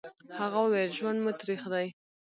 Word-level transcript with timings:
هغه 0.39 0.57
وويل: 0.63 0.89
ژوند 0.97 1.19
مو 1.23 1.31
تريخ 1.41 1.61
دی. 1.73 1.87